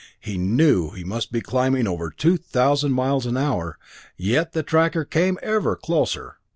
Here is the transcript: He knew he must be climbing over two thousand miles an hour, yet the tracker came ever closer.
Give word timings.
He 0.19 0.35
knew 0.39 0.89
he 0.89 1.03
must 1.03 1.31
be 1.31 1.41
climbing 1.41 1.85
over 1.87 2.09
two 2.09 2.35
thousand 2.35 2.93
miles 2.93 3.27
an 3.27 3.37
hour, 3.37 3.77
yet 4.17 4.51
the 4.53 4.63
tracker 4.63 5.05
came 5.05 5.37
ever 5.43 5.75
closer. 5.75 6.37